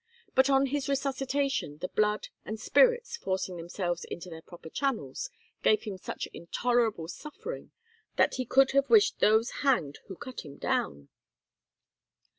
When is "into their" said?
4.05-4.41